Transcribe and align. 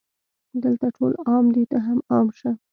دلته 0.63 0.85
ټول 0.95 1.11
عام 1.27 1.45
دي 1.55 1.63
ته 1.71 1.77
هم 1.85 1.99
عام 2.11 2.27
شه 2.39 2.51